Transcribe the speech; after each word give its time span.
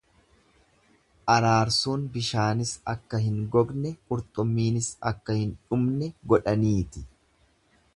Araarsuun 1.33 2.07
bishaanis 2.15 2.73
akka 2.95 3.21
hin 3.27 3.37
gogne 3.57 3.95
qurxummiinis 4.09 4.93
akka 5.15 5.41
hin 5.45 5.57
dhumne 5.61 6.13
godhaniiti. 6.33 7.11